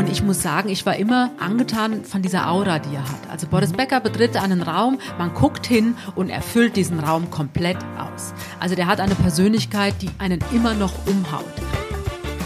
[0.00, 3.20] Und ich muss sagen, ich war immer angetan von dieser Aura, die er hat.
[3.30, 8.32] Also Boris Becker betritt einen Raum, man guckt hin und erfüllt diesen Raum komplett aus.
[8.60, 11.44] Also der hat eine Persönlichkeit, die einen immer noch umhaut.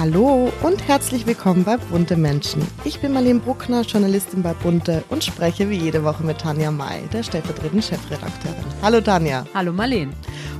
[0.00, 2.60] Hallo und herzlich willkommen bei Bunte Menschen.
[2.82, 7.02] Ich bin Marlene Bruckner, Journalistin bei Bunte und spreche wie jede Woche mit Tanja May,
[7.12, 8.64] der stellvertretenden Chefredakteurin.
[8.82, 9.46] Hallo Tanja.
[9.54, 10.12] Hallo Marlene.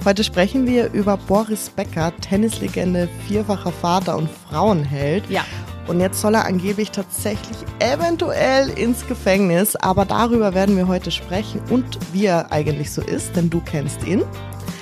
[0.04, 5.28] Heute sprechen wir über Boris Becker, Tennislegende, vierfacher Vater und Frauenheld.
[5.28, 5.44] Ja.
[5.86, 9.76] Und jetzt soll er angeblich tatsächlich eventuell ins Gefängnis.
[9.76, 14.06] Aber darüber werden wir heute sprechen und wie er eigentlich so ist, denn du kennst
[14.06, 14.22] ihn.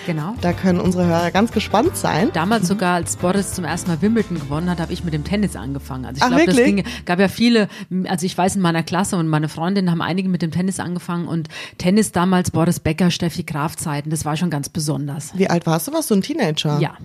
[0.06, 0.34] Genau.
[0.41, 2.30] Da können unsere Hörer ganz gespannt sein.
[2.32, 5.54] Damals sogar, als Boris zum ersten Mal Wimbledon gewonnen hat, habe ich mit dem Tennis
[5.54, 6.04] angefangen.
[6.06, 6.84] Also ich Ach, glaube, das wirklich?
[6.84, 7.69] ging, gab ja viele,
[8.06, 11.28] also ich weiß in meiner Klasse und meine Freundinnen haben einige mit dem Tennis angefangen
[11.28, 15.36] und Tennis damals Boris Becker, Steffi Graf Zeiten, das war schon ganz besonders.
[15.38, 15.92] Wie alt warst du?
[15.92, 16.80] Warst du ein Teenager?
[16.80, 16.96] Ja.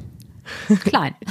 [0.84, 1.14] Klein.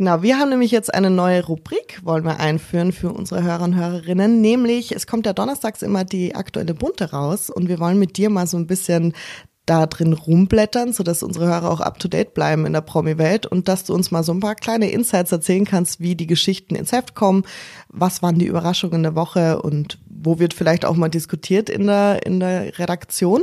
[0.00, 3.76] Genau, wir haben nämlich jetzt eine neue Rubrik, wollen wir einführen für unsere Hörer und
[3.76, 8.16] Hörerinnen, nämlich es kommt ja donnerstags immer die aktuelle Bunte raus und wir wollen mit
[8.16, 9.12] dir mal so ein bisschen
[9.66, 13.68] da drin rumblättern, sodass unsere Hörer auch up to date bleiben in der Promi-Welt und
[13.68, 16.92] dass du uns mal so ein paar kleine Insights erzählen kannst, wie die Geschichten ins
[16.92, 17.44] Heft kommen,
[17.88, 22.24] was waren die Überraschungen der Woche und wo wird vielleicht auch mal diskutiert in der,
[22.26, 23.42] in der Redaktion.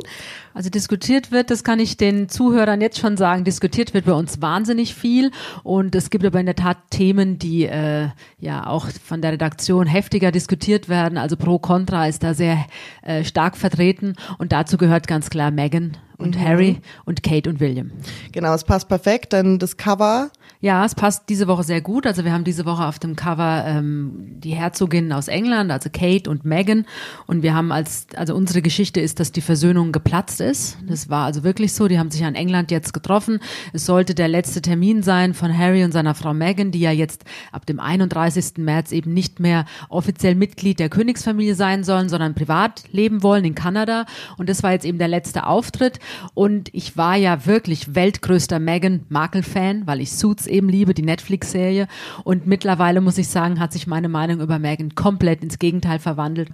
[0.54, 4.42] Also diskutiert wird, das kann ich den Zuhörern jetzt schon sagen, diskutiert wird bei uns
[4.42, 5.32] wahnsinnig viel
[5.64, 8.08] und es gibt aber in der Tat Themen, die äh,
[8.40, 11.18] ja auch von der Redaktion heftiger diskutiert werden.
[11.18, 12.66] Also pro Contra ist da sehr
[13.04, 17.92] äh, stark vertreten und dazu gehört ganz klar Meghan und Harry und Kate und William.
[18.32, 22.08] Genau, es passt perfekt, denn das Cover Ja, es passt diese Woche sehr gut.
[22.08, 26.28] Also wir haben diese Woche auf dem Cover ähm, die Herzoginnen aus England, also Kate
[26.28, 26.86] und Meghan.
[27.28, 30.78] Und wir haben als, also unsere Geschichte ist, dass die Versöhnung geplatzt ist.
[30.88, 31.88] Das war also wirklich so.
[31.88, 33.40] Die haben sich an England jetzt getroffen.
[33.72, 37.24] Es sollte der letzte Termin sein von Harry und seiner Frau Meghan, die ja jetzt
[37.52, 38.58] ab dem 31.
[38.58, 43.54] März eben nicht mehr offiziell Mitglied der Königsfamilie sein sollen, sondern privat leben wollen in
[43.54, 44.06] Kanada.
[44.38, 46.00] Und das war jetzt eben der letzte Auftritt.
[46.34, 51.88] Und ich war ja wirklich weltgrößter Meghan Markle-Fan, weil ich Suits eben liebe, die Netflix-Serie.
[52.24, 56.50] Und mittlerweile muss ich sagen, hat sich meine Meinung über Meghan komplett ins Gegenteil verwandelt.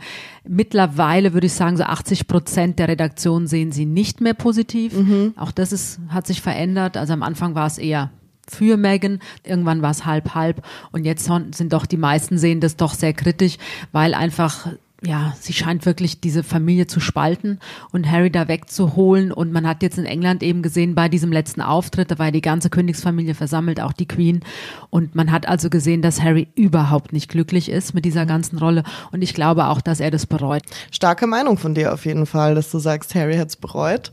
[0.48, 4.94] Mittlerweile würde ich sagen, so 80 Prozent der Redaktion sehen sie nicht mehr positiv.
[5.38, 6.98] Auch das ist, hat sich verändert.
[6.98, 8.12] Also am Anfang war es eher
[8.48, 12.76] für Meghan, irgendwann war es halb halb und jetzt sind doch die meisten sehen das
[12.76, 13.58] doch sehr kritisch,
[13.94, 14.68] weil einfach
[15.06, 17.60] ja, sie scheint wirklich diese Familie zu spalten
[17.92, 19.32] und Harry da wegzuholen.
[19.32, 22.32] Und man hat jetzt in England eben gesehen, bei diesem letzten Auftritt, da war ja
[22.32, 24.42] die ganze Königsfamilie versammelt, auch die Queen.
[24.90, 28.84] Und man hat also gesehen, dass Harry überhaupt nicht glücklich ist mit dieser ganzen Rolle.
[29.12, 30.64] Und ich glaube auch, dass er das bereut.
[30.92, 34.12] Starke Meinung von dir auf jeden Fall, dass du sagst, Harry hat's bereut.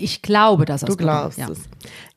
[0.00, 1.48] Ich glaube, dass er Du glaubst ja.
[1.48, 1.58] es.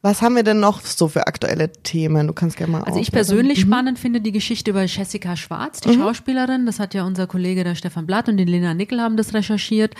[0.04, 2.28] Was haben wir denn noch so für aktuelle Themen?
[2.28, 5.94] Du kannst gerne mal Also ich persönlich spannend finde die Geschichte über Jessica Schwarz, die
[5.94, 6.66] Schauspielerin.
[6.66, 9.96] Das hat ja unser Kollege der Stefan Blatt und die Lena Nickel haben das recherchiert.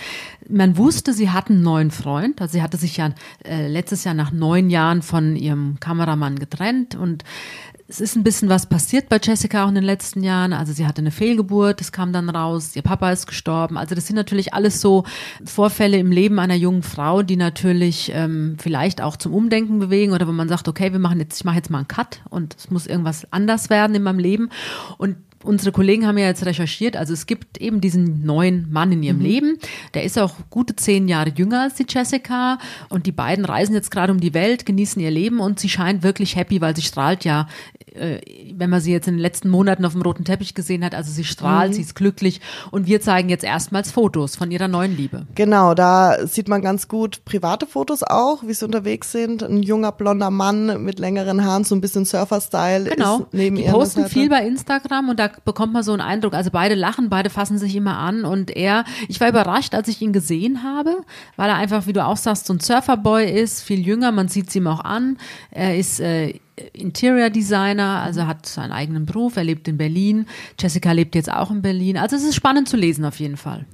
[0.48, 2.40] Man wusste, sie hat einen neuen Freund.
[2.40, 3.10] Also sie hatte sich ja
[3.44, 7.24] äh, letztes Jahr nach neun Jahren von ihrem Kameramann getrennt und
[7.88, 10.52] es ist ein bisschen was passiert bei Jessica auch in den letzten Jahren.
[10.52, 12.74] Also sie hatte eine Fehlgeburt, das kam dann raus.
[12.74, 13.76] Ihr Papa ist gestorben.
[13.76, 15.04] Also das sind natürlich alles so
[15.44, 20.26] Vorfälle im Leben einer jungen Frau, die natürlich ähm, vielleicht auch zum Umdenken bewegen oder
[20.26, 22.70] wo man sagt, okay, wir machen jetzt, ich mache jetzt mal einen Cut und es
[22.70, 24.50] muss irgendwas anders werden in meinem Leben.
[24.96, 29.02] Und unsere Kollegen haben ja jetzt recherchiert, also es gibt eben diesen neuen Mann in
[29.02, 29.58] ihrem Leben,
[29.94, 32.58] der ist auch gute zehn Jahre jünger als die Jessica
[32.88, 36.02] und die beiden reisen jetzt gerade um die Welt, genießen ihr Leben und sie scheint
[36.02, 37.48] wirklich happy, weil sie strahlt ja,
[37.94, 38.20] äh,
[38.54, 41.10] wenn man sie jetzt in den letzten Monaten auf dem roten Teppich gesehen hat, also
[41.10, 45.26] sie strahlt, sie ist glücklich und wir zeigen jetzt erstmals Fotos von ihrer neuen Liebe.
[45.34, 49.42] Genau, da sieht man ganz gut private Fotos auch, wie sie unterwegs sind.
[49.42, 53.18] Ein junger blonder Mann mit längeren Haaren, so ein bisschen Surfer-Style Genau.
[53.18, 56.34] ist neben die posten viel bei Instagram und da bekommt man so einen Eindruck.
[56.34, 60.00] Also beide lachen, beide fassen sich immer an und er, ich war überrascht, als ich
[60.00, 61.02] ihn gesehen habe,
[61.36, 64.48] weil er einfach, wie du auch sagst, so ein Surferboy ist, viel jünger, man sieht
[64.48, 65.18] es ihm auch an.
[65.50, 66.34] Er ist äh,
[66.72, 70.26] Interior Designer, also hat seinen eigenen Beruf, er lebt in Berlin.
[70.60, 71.96] Jessica lebt jetzt auch in Berlin.
[71.96, 73.66] Also es ist spannend zu lesen auf jeden Fall.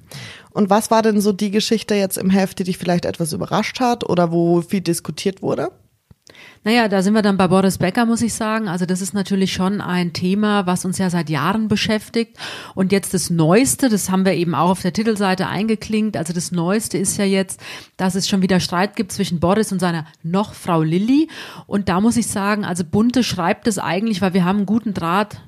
[0.50, 3.81] Und was war denn so die Geschichte jetzt im Heft, die dich vielleicht etwas überrascht
[3.81, 5.70] hat oder wo viel diskutiert wurde?
[6.64, 8.69] Naja, da sind wir dann bei Boris Becker, muss ich sagen.
[8.69, 12.37] Also das ist natürlich schon ein Thema, was uns ja seit Jahren beschäftigt.
[12.75, 16.16] Und jetzt das Neueste, das haben wir eben auch auf der Titelseite eingeklinkt.
[16.16, 17.60] Also das Neueste ist ja jetzt,
[17.96, 21.28] dass es schon wieder Streit gibt zwischen Boris und seiner noch Frau Lilly.
[21.66, 24.94] Und da muss ich sagen, also Bunte schreibt es eigentlich, weil wir haben einen guten
[24.94, 25.40] Draht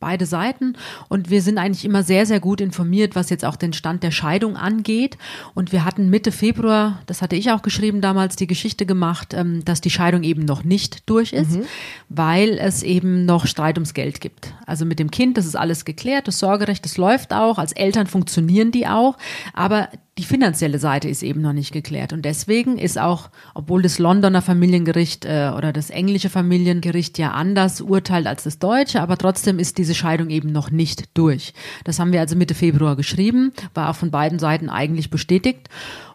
[0.00, 0.76] beide Seiten
[1.08, 4.10] und wir sind eigentlich immer sehr, sehr gut informiert, was jetzt auch den Stand der
[4.10, 5.18] Scheidung angeht.
[5.54, 9.64] Und wir hatten Mitte Februar, das hatte ich auch geschrieben damals, die Geschichte gemacht, ähm,
[9.64, 11.64] dass die Scheidung eben noch nicht durch ist, mhm.
[12.08, 14.54] weil es eben noch Streit ums Geld gibt.
[14.66, 18.06] Also mit dem Kind, das ist alles geklärt, das Sorgerecht, das läuft auch, als Eltern
[18.06, 19.18] funktionieren die auch,
[19.52, 22.12] aber die finanzielle Seite ist eben noch nicht geklärt.
[22.12, 27.80] Und deswegen ist auch, obwohl das Londoner Familiengericht äh, oder das englische Familiengericht ja anders
[27.80, 31.54] urteilt als das deutsche, aber trotzdem ist diese Scheidung eben noch nicht durch.
[31.84, 35.68] Das haben wir also Mitte Februar geschrieben, war auch von beiden Seiten eigentlich bestätigt.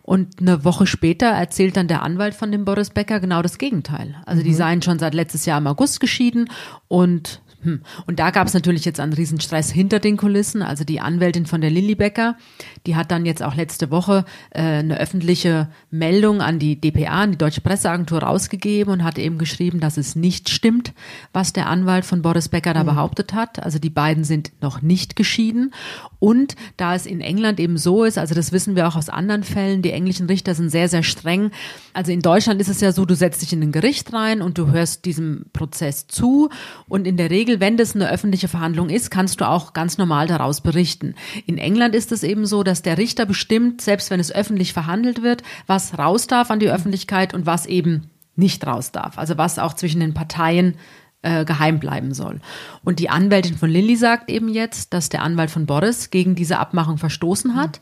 [0.04, 4.16] Und eine Woche später erzählt dann der Anwalt von dem Boris Becker genau das Gegenteil.
[4.28, 4.56] Also die mhm.
[4.56, 6.48] seien schon seit letztes Jahr im August geschieden
[6.88, 7.82] und hm.
[8.06, 10.62] Und da gab es natürlich jetzt einen Riesenstress hinter den Kulissen.
[10.62, 12.38] Also die Anwältin von der Lilly Becker,
[12.86, 17.32] die hat dann jetzt auch letzte Woche äh, eine öffentliche Meldung an die DPA, an
[17.32, 20.94] die Deutsche Presseagentur rausgegeben und hat eben geschrieben, dass es nicht stimmt,
[21.34, 22.88] was der Anwalt von Boris Becker da mhm.
[22.88, 23.64] behauptet hat.
[23.64, 25.74] Also die beiden sind noch nicht geschieden.
[26.20, 29.44] Und da es in England eben so ist, also das wissen wir auch aus anderen
[29.44, 31.50] Fällen, die englischen Richter sind sehr, sehr streng.
[31.94, 34.60] Also in Deutschland ist es ja so, du setzt dich in ein Gericht rein und
[34.60, 36.50] du hörst diesem Prozess zu
[36.88, 40.28] und in der Regel, wenn das eine öffentliche Verhandlung ist, kannst du auch ganz normal
[40.28, 41.16] daraus berichten.
[41.46, 45.22] In England ist es eben so, dass der Richter bestimmt, selbst wenn es öffentlich verhandelt
[45.22, 49.18] wird, was raus darf an die Öffentlichkeit und was eben nicht raus darf.
[49.18, 50.76] Also was auch zwischen den Parteien
[51.22, 52.40] äh, geheim bleiben soll.
[52.84, 56.60] Und die Anwältin von Lilly sagt eben jetzt, dass der Anwalt von Boris gegen diese
[56.60, 57.82] Abmachung verstoßen hat.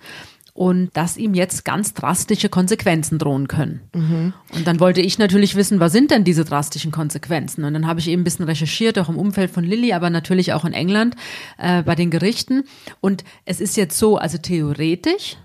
[0.55, 3.81] Und dass ihm jetzt ganz drastische Konsequenzen drohen können.
[3.95, 4.33] Mhm.
[4.53, 7.63] Und dann wollte ich natürlich wissen, was sind denn diese drastischen Konsequenzen?
[7.63, 10.53] Und dann habe ich eben ein bisschen recherchiert, auch im Umfeld von Lilly, aber natürlich
[10.53, 11.15] auch in England
[11.57, 12.65] äh, bei den Gerichten.
[13.01, 15.37] Und es ist jetzt so, also theoretisch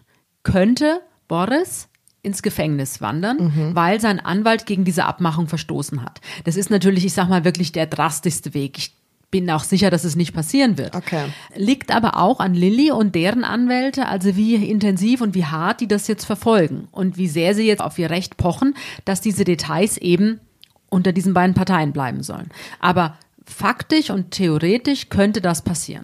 [0.43, 1.89] könnte Boris
[2.23, 3.75] ins Gefängnis wandern, mhm.
[3.75, 6.21] weil sein Anwalt gegen diese Abmachung verstoßen hat.
[6.45, 8.77] Das ist natürlich, ich sag mal, wirklich der drastischste Weg.
[8.77, 8.98] Ich
[9.31, 10.95] bin auch sicher, dass es nicht passieren wird.
[10.95, 11.27] Okay.
[11.55, 15.89] Liegt aber auch an Lilly und deren Anwälte, also wie intensiv und wie hart die
[15.89, 19.99] das jetzt verfolgen und wie sehr sie jetzt auf ihr Recht pochen, dass diese Details
[19.99, 20.41] eben
[20.89, 22.49] unter diesen beiden Parteien bleiben sollen.
[22.81, 26.03] Aber faktisch und theoretisch könnte das passieren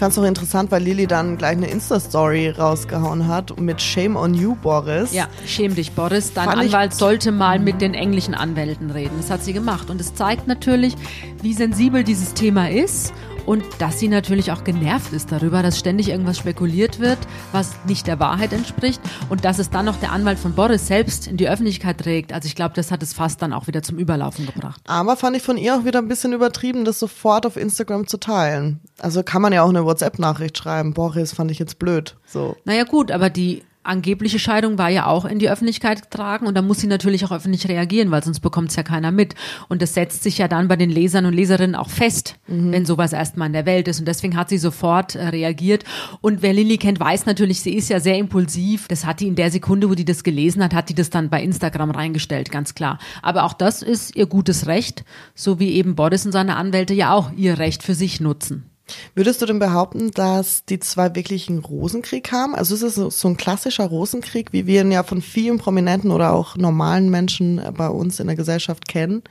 [0.00, 4.32] fand es auch interessant, weil Lili dann gleich eine Insta-Story rausgehauen hat mit Shame on
[4.32, 5.12] you, Boris.
[5.12, 6.32] Ja, schäm dich, Boris.
[6.32, 9.16] Dein fand Anwalt sollte mal mit den englischen Anwälten reden.
[9.18, 9.90] Das hat sie gemacht.
[9.90, 10.96] Und es zeigt natürlich,
[11.42, 13.12] wie sensibel dieses Thema ist
[13.46, 17.18] und dass sie natürlich auch genervt ist darüber, dass ständig irgendwas spekuliert wird,
[17.52, 21.26] was nicht der Wahrheit entspricht und dass es dann noch der Anwalt von Boris selbst
[21.26, 22.32] in die Öffentlichkeit trägt.
[22.32, 24.80] Also ich glaube, das hat es fast dann auch wieder zum Überlaufen gebracht.
[24.86, 28.18] Aber fand ich von ihr auch wieder ein bisschen übertrieben, das sofort auf Instagram zu
[28.18, 28.80] teilen.
[28.98, 30.94] Also kann man ja auch eine WhatsApp-Nachricht schreiben.
[30.94, 32.16] Boris fand ich jetzt blöd.
[32.26, 32.56] So.
[32.64, 36.62] Naja gut, aber die angebliche Scheidung war ja auch in die Öffentlichkeit getragen und da
[36.62, 39.34] muss sie natürlich auch öffentlich reagieren, weil sonst bekommt es ja keiner mit.
[39.68, 42.72] Und das setzt sich ja dann bei den Lesern und Leserinnen auch fest, mhm.
[42.72, 43.98] wenn sowas erstmal in der Welt ist.
[43.98, 45.84] Und deswegen hat sie sofort äh, reagiert.
[46.20, 48.86] Und wer Lilly kennt, weiß natürlich, sie ist ja sehr impulsiv.
[48.88, 51.30] Das hat die in der Sekunde, wo die das gelesen hat, hat die das dann
[51.30, 52.98] bei Instagram reingestellt, ganz klar.
[53.22, 55.04] Aber auch das ist ihr gutes Recht,
[55.34, 58.69] so wie eben Boris und seine Anwälte ja auch ihr Recht für sich nutzen.
[59.14, 62.54] Würdest du denn behaupten, dass die zwei wirklich einen Rosenkrieg haben?
[62.54, 66.32] Also ist es so ein klassischer Rosenkrieg, wie wir ihn ja von vielen Prominenten oder
[66.32, 69.22] auch normalen Menschen bei uns in der Gesellschaft kennen?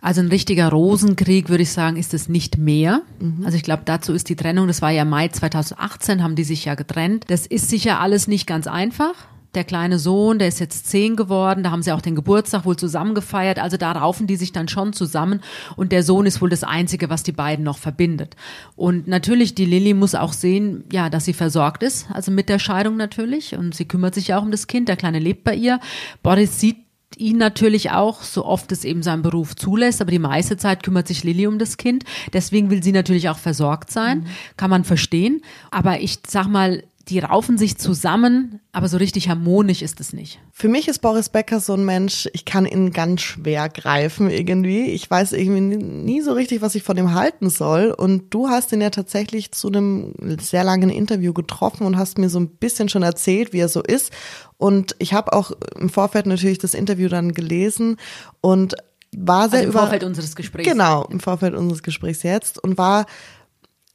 [0.00, 3.00] Also ein richtiger Rosenkrieg, würde ich sagen, ist es nicht mehr.
[3.20, 3.42] Mhm.
[3.44, 6.66] Also ich glaube, dazu ist die Trennung, das war ja Mai 2018, haben die sich
[6.66, 7.24] ja getrennt.
[7.28, 9.14] Das ist sicher alles nicht ganz einfach
[9.56, 12.76] der kleine Sohn, der ist jetzt zehn geworden, da haben sie auch den Geburtstag wohl
[12.76, 15.40] zusammen gefeiert, also da raufen die sich dann schon zusammen
[15.76, 18.36] und der Sohn ist wohl das Einzige, was die beiden noch verbindet.
[18.76, 22.58] Und natürlich, die Lilly muss auch sehen, ja, dass sie versorgt ist, also mit der
[22.58, 25.54] Scheidung natürlich und sie kümmert sich ja auch um das Kind, der Kleine lebt bei
[25.54, 25.80] ihr.
[26.22, 26.84] Boris sieht
[27.16, 31.08] ihn natürlich auch, so oft es eben sein Beruf zulässt, aber die meiste Zeit kümmert
[31.08, 32.04] sich Lilly um das Kind.
[32.32, 34.26] Deswegen will sie natürlich auch versorgt sein, mhm.
[34.56, 35.42] kann man verstehen.
[35.70, 40.40] Aber ich sag mal, die raufen sich zusammen, aber so richtig harmonisch ist es nicht.
[40.52, 44.86] Für mich ist Boris Becker so ein Mensch, ich kann ihn ganz schwer greifen irgendwie.
[44.86, 47.90] Ich weiß irgendwie nie so richtig, was ich von ihm halten soll.
[47.90, 52.30] Und du hast ihn ja tatsächlich zu einem sehr langen Interview getroffen und hast mir
[52.30, 54.10] so ein bisschen schon erzählt, wie er so ist.
[54.56, 57.98] Und ich habe auch im Vorfeld natürlich das Interview dann gelesen
[58.40, 58.76] und
[59.16, 60.68] war sehr also im Vorfeld unseres Gesprächs.
[60.68, 63.06] Genau, im Vorfeld unseres Gesprächs jetzt und war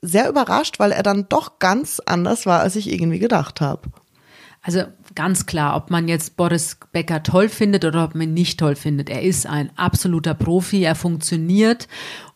[0.02, 3.90] sehr überrascht, weil er dann doch ganz anders war, als ich irgendwie gedacht habe.
[4.62, 4.84] Also
[5.16, 8.76] ganz klar, ob man jetzt Boris Becker toll findet oder ob man ihn nicht toll
[8.76, 9.10] findet.
[9.10, 11.88] Er ist ein absoluter Profi, er funktioniert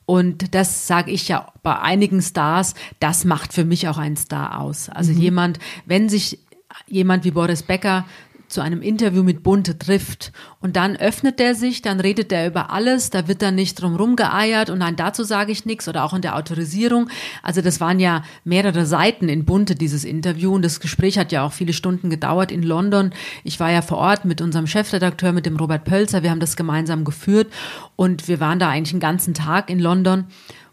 [0.05, 4.59] und das sage ich ja bei einigen Stars, das macht für mich auch einen Star
[4.59, 4.89] aus.
[4.89, 5.19] Also mhm.
[5.19, 6.39] jemand, wenn sich
[6.87, 8.05] jemand wie Boris Becker
[8.53, 10.31] zu einem Interview mit Bunte trifft.
[10.61, 13.95] Und dann öffnet er sich, dann redet er über alles, da wird dann nicht drum
[13.95, 17.09] rumgeeiert und nein, dazu sage ich nichts oder auch in der Autorisierung.
[17.41, 20.53] Also das waren ja mehrere Seiten in Bunte, dieses Interview.
[20.53, 23.11] Und das Gespräch hat ja auch viele Stunden gedauert in London.
[23.43, 26.23] Ich war ja vor Ort mit unserem Chefredakteur, mit dem Robert Pölzer.
[26.23, 27.51] Wir haben das gemeinsam geführt
[27.95, 30.25] und wir waren da eigentlich einen ganzen Tag in London.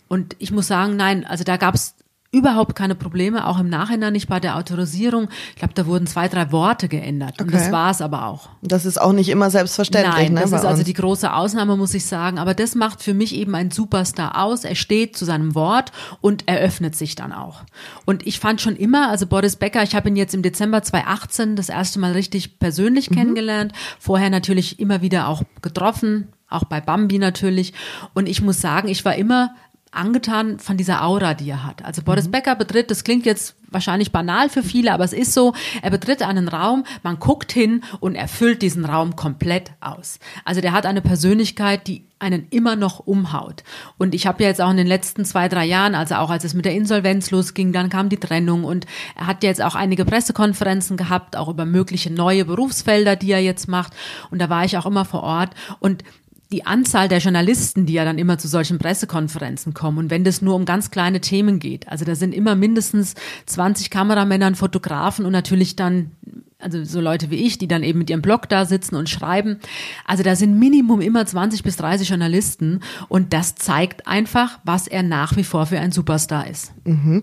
[0.09, 1.95] Und ich muss sagen, nein, also da gab es
[2.33, 5.29] überhaupt keine Probleme, auch im Nachhinein nicht bei der Autorisierung.
[5.51, 7.35] Ich glaube, da wurden zwei, drei Worte geändert.
[7.35, 7.43] Okay.
[7.43, 8.51] Und das war es aber auch.
[8.63, 10.15] Das ist auch nicht immer selbstverständlich.
[10.15, 12.39] Nein, ne, das ist also die große Ausnahme, muss ich sagen.
[12.39, 14.65] Aber das macht für mich eben ein Superstar aus.
[14.65, 17.63] Er steht zu seinem Wort und eröffnet sich dann auch.
[18.05, 21.57] Und ich fand schon immer, also Boris Becker, ich habe ihn jetzt im Dezember 2018
[21.57, 23.15] das erste Mal richtig persönlich mhm.
[23.17, 23.73] kennengelernt.
[23.99, 27.73] Vorher natürlich immer wieder auch getroffen, auch bei Bambi natürlich.
[28.15, 29.51] Und ich muss sagen, ich war immer
[29.93, 31.85] angetan von dieser Aura, die er hat.
[31.85, 32.33] Also Boris mhm.
[32.33, 36.23] Becker betritt, das klingt jetzt wahrscheinlich banal für viele, aber es ist so, er betritt
[36.23, 40.19] einen Raum, man guckt hin und er füllt diesen Raum komplett aus.
[40.45, 43.63] Also der hat eine Persönlichkeit, die einen immer noch umhaut.
[43.97, 46.45] Und ich habe ja jetzt auch in den letzten zwei, drei Jahren, also auch als
[46.45, 50.05] es mit der Insolvenz losging, dann kam die Trennung und er hat jetzt auch einige
[50.05, 53.95] Pressekonferenzen gehabt, auch über mögliche neue Berufsfelder, die er jetzt macht.
[54.31, 55.55] Und da war ich auch immer vor Ort.
[55.79, 56.05] Und
[56.53, 60.43] die Anzahl der Journalisten, die ja dann immer zu solchen Pressekonferenzen kommen und wenn das
[60.43, 61.89] nur um ganz kleine Themen geht.
[61.89, 63.15] Also da sind immer mindestens
[63.47, 66.11] 20 Kameramänner, Fotografen und natürlich dann
[66.59, 69.59] also so Leute wie ich, die dann eben mit ihrem Blog da sitzen und schreiben.
[70.05, 75.03] Also da sind Minimum immer 20 bis 30 Journalisten und das zeigt einfach, was er
[75.03, 76.73] nach wie vor für ein Superstar ist.
[76.85, 77.23] Mhm.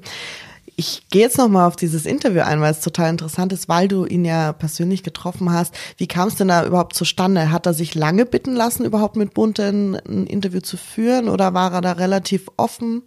[0.79, 4.05] Ich gehe jetzt nochmal auf dieses Interview ein, weil es total interessant ist, weil du
[4.05, 5.73] ihn ja persönlich getroffen hast.
[5.97, 7.49] Wie kam es denn da überhaupt zustande?
[7.51, 11.55] Hat er sich lange bitten lassen, überhaupt mit Bunte ein, ein Interview zu führen oder
[11.55, 13.01] war er da relativ offen?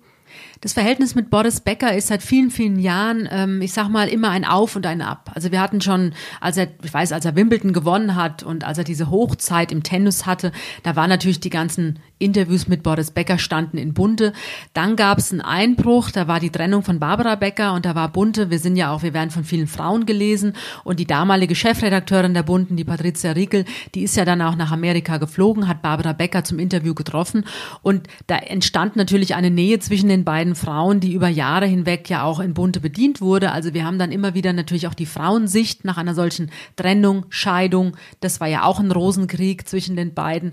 [0.62, 4.28] Das Verhältnis mit Boris Becker ist seit vielen, vielen Jahren, ähm, ich sag mal, immer
[4.28, 5.30] ein Auf und ein Ab.
[5.34, 8.76] Also wir hatten schon, als er, ich weiß, als er Wimbledon gewonnen hat und als
[8.76, 10.52] er diese Hochzeit im Tennis hatte,
[10.82, 14.34] da waren natürlich die ganzen Interviews mit Boris Becker standen in Bunte.
[14.74, 18.12] Dann gab es einen Einbruch, da war die Trennung von Barbara Becker und da war
[18.12, 18.50] Bunte.
[18.50, 20.52] Wir sind ja auch, wir werden von vielen Frauen gelesen
[20.84, 23.64] und die damalige Chefredakteurin der Bunten, die Patricia Riekel,
[23.94, 27.46] die ist ja dann auch nach Amerika geflogen, hat Barbara Becker zum Interview getroffen
[27.80, 32.08] und da entstand natürlich eine Nähe zwischen den beiden beiden Frauen, die über Jahre hinweg
[32.10, 33.52] ja auch in Bunte bedient wurde.
[33.52, 37.96] Also wir haben dann immer wieder natürlich auch die Frauensicht nach einer solchen Trennung, Scheidung.
[38.20, 40.52] Das war ja auch ein Rosenkrieg zwischen den beiden.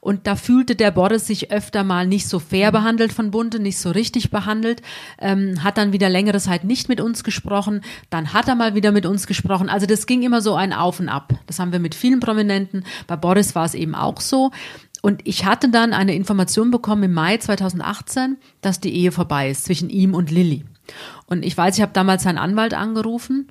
[0.00, 3.78] Und da fühlte der Boris sich öfter mal nicht so fair behandelt von Bunte, nicht
[3.78, 4.82] so richtig behandelt,
[5.18, 8.92] ähm, hat dann wieder längere Zeit nicht mit uns gesprochen, dann hat er mal wieder
[8.92, 9.68] mit uns gesprochen.
[9.68, 11.34] Also das ging immer so ein Auf und Ab.
[11.46, 12.84] Das haben wir mit vielen Prominenten.
[13.06, 14.50] Bei Boris war es eben auch so.
[15.08, 19.64] Und ich hatte dann eine Information bekommen im Mai 2018, dass die Ehe vorbei ist
[19.64, 20.66] zwischen ihm und Lilly.
[21.24, 23.48] Und ich weiß, ich habe damals seinen Anwalt angerufen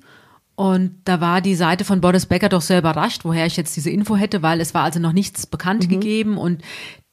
[0.54, 3.90] und da war die Seite von Boris Becker doch sehr überrascht, woher ich jetzt diese
[3.90, 5.88] Info hätte, weil es war also noch nichts bekannt mhm.
[5.88, 6.62] gegeben und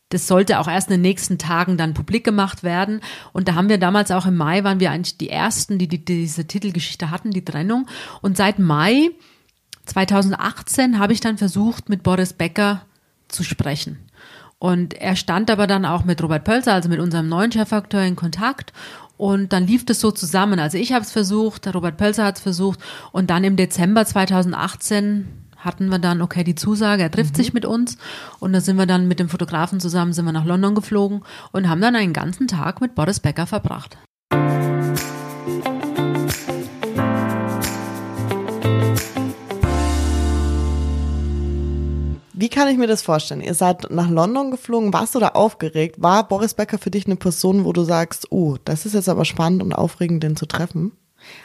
[0.10, 3.02] das sollte auch erst in den nächsten Tagen dann publik gemacht werden.
[3.34, 6.06] Und da haben wir damals auch im Mai, waren wir eigentlich die Ersten, die, die
[6.06, 7.88] diese Titelgeschichte hatten, die Trennung.
[8.22, 9.10] Und seit Mai
[9.88, 12.86] 2018 habe ich dann versucht, mit Boris Becker
[13.28, 14.05] zu sprechen.
[14.60, 18.16] Und er stand aber dann auch mit Robert Pölzer, also mit unserem neuen Chefakteur, in
[18.16, 18.74] Kontakt.
[19.18, 20.60] Und dann lief das so zusammen.
[20.60, 22.80] Also ich habe es versucht, Robert Pölzer hat es versucht.
[23.12, 27.38] Und dann im Dezember 2018 hatten wir dann, okay, die Zusage, er trifft mhm.
[27.38, 27.98] sich mit uns.
[28.40, 31.68] Und da sind wir dann mit dem Fotografen zusammen, sind wir nach London geflogen und
[31.68, 33.98] haben dann einen ganzen Tag mit Boris Becker verbracht.
[42.38, 43.40] Wie kann ich mir das vorstellen?
[43.40, 46.02] Ihr seid nach London geflogen, warst du da aufgeregt?
[46.02, 49.24] War Boris Becker für dich eine Person, wo du sagst, oh, das ist jetzt aber
[49.24, 50.92] spannend und aufregend, den zu treffen?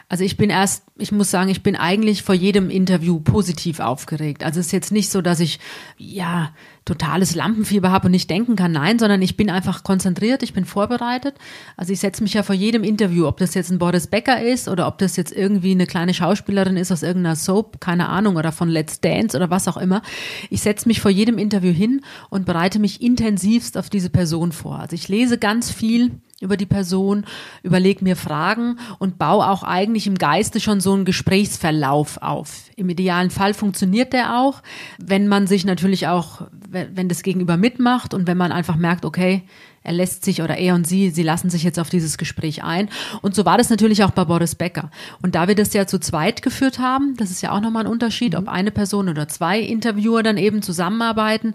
[0.08, 4.42] Also ich bin erst, ich muss sagen, ich bin eigentlich vor jedem Interview positiv aufgeregt.
[4.42, 5.60] Also es ist jetzt nicht so, dass ich
[5.98, 6.50] ja
[6.84, 10.64] totales Lampenfieber habe und nicht denken kann, nein, sondern ich bin einfach konzentriert, ich bin
[10.64, 11.36] vorbereitet.
[11.76, 14.66] Also ich setze mich ja vor jedem Interview, ob das jetzt ein Boris Becker ist
[14.68, 18.50] oder ob das jetzt irgendwie eine kleine Schauspielerin ist aus irgendeiner Soap, keine Ahnung, oder
[18.50, 20.02] von Let's Dance oder was auch immer.
[20.48, 24.80] Ich setze mich vor jedem Interview hin und bereite mich intensivst auf diese Person vor.
[24.80, 27.24] Also ich lese ganz viel über die Person,
[27.62, 32.62] überlege mir Fragen und baue auch eigentlich im Geiste schon so einen Gesprächsverlauf auf.
[32.76, 34.62] Im idealen Fall funktioniert der auch,
[34.98, 39.42] wenn man sich natürlich auch, wenn das Gegenüber mitmacht und wenn man einfach merkt, okay,
[39.82, 42.90] er lässt sich oder er und sie, sie lassen sich jetzt auf dieses Gespräch ein.
[43.22, 44.90] Und so war das natürlich auch bei Boris Becker.
[45.22, 47.90] Und da wir das ja zu zweit geführt haben, das ist ja auch nochmal ein
[47.90, 51.54] Unterschied, ob eine Person oder zwei Interviewer dann eben zusammenarbeiten,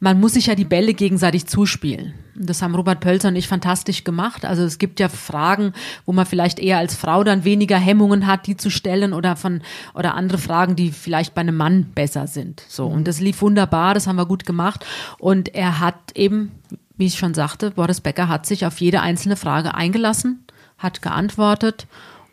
[0.00, 2.14] man muss sich ja die Bälle gegenseitig zuspielen.
[2.38, 4.44] Das haben Robert Pölzer und ich fantastisch gemacht.
[4.44, 5.72] Also es gibt ja Fragen,
[6.04, 9.62] wo man vielleicht eher als Frau dann weniger Hemmungen hat, die zu stellen oder von
[9.94, 12.62] oder andere Fragen, die vielleicht bei einem Mann besser sind.
[12.68, 14.84] So und das lief wunderbar, das haben wir gut gemacht
[15.18, 16.52] und er hat eben
[16.96, 20.44] wie ich schon sagte, Boris Becker hat sich auf jede einzelne Frage eingelassen,
[20.78, 21.86] hat geantwortet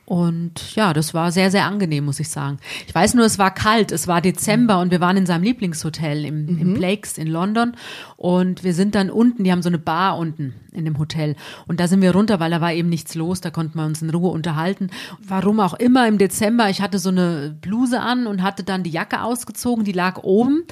[0.06, 2.58] und ja, das war sehr, sehr angenehm, muss ich sagen.
[2.88, 6.26] Ich weiß nur, es war kalt, es war Dezember und wir waren in seinem Lieblingshotel
[6.26, 6.60] im, mhm.
[6.60, 7.78] im Blakes in London
[8.18, 11.36] und wir sind dann unten, die haben so eine Bar unten in dem Hotel
[11.68, 14.02] und da sind wir runter, weil da war eben nichts los, da konnten wir uns
[14.02, 14.90] in Ruhe unterhalten.
[15.26, 18.90] Warum auch immer im Dezember, ich hatte so eine Bluse an und hatte dann die
[18.90, 20.64] Jacke ausgezogen, die lag oben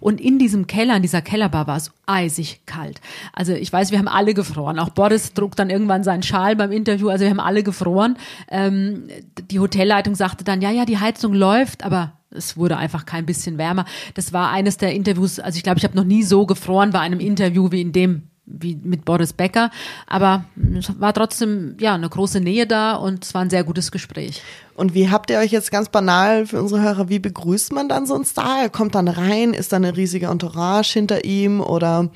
[0.00, 3.00] und in diesem Keller, in dieser Kellerbar war es eisig kalt.
[3.32, 4.80] Also ich weiß, wir haben alle gefroren.
[4.80, 8.16] Auch Boris trug dann irgendwann seinen Schal beim Interview, also wir haben alle gefroren.
[8.50, 13.06] Ähm, ähm, die Hotelleitung sagte dann, ja, ja, die Heizung läuft, aber es wurde einfach
[13.06, 13.84] kein bisschen wärmer.
[14.14, 17.00] Das war eines der Interviews, also ich glaube, ich habe noch nie so gefroren bei
[17.00, 18.22] einem Interview wie in dem
[18.52, 19.70] wie mit Boris Becker,
[20.08, 20.44] aber
[20.76, 24.42] es war trotzdem ja eine große Nähe da und es war ein sehr gutes Gespräch.
[24.74, 28.06] Und wie habt ihr euch jetzt ganz banal für unsere Hörer, wie begrüßt man dann
[28.06, 28.62] so einen Star?
[28.62, 32.10] Er kommt dann rein, ist da eine riesige Entourage hinter ihm oder?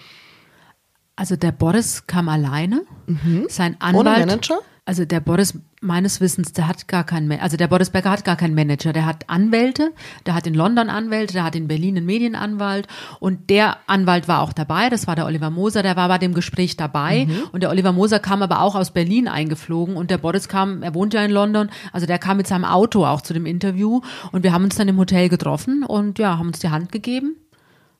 [1.17, 3.47] Also der Boris kam alleine, mhm.
[3.49, 4.07] sein Anwalt.
[4.07, 4.59] Ohne Manager?
[4.87, 8.37] Also der Boris, meines Wissens, der hat gar keinen, also der Boris Becker hat gar
[8.37, 8.93] keinen Manager.
[8.93, 9.93] Der hat Anwälte,
[10.27, 12.87] der hat in London Anwälte, der hat in Berlin einen Medienanwalt
[13.19, 16.35] und der Anwalt war auch dabei, das war der Oliver Moser, der war bei dem
[16.35, 17.45] Gespräch dabei mhm.
[17.53, 20.93] und der Oliver Moser kam aber auch aus Berlin eingeflogen und der Boris kam, er
[20.93, 24.43] wohnt ja in London, also der kam mit seinem Auto auch zu dem Interview und
[24.43, 27.37] wir haben uns dann im Hotel getroffen und ja, haben uns die Hand gegeben,